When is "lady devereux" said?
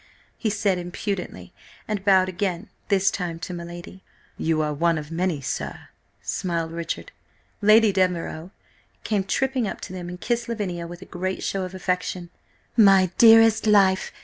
7.61-8.49